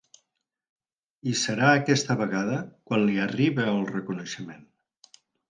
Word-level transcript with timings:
I 1.31 1.33
serà 1.41 1.69
aquesta 1.81 2.15
vegada 2.21 2.57
quan 2.89 3.05
li 3.11 3.21
arribe 3.27 3.69
el 3.75 3.79
reconeixement. 3.93 4.67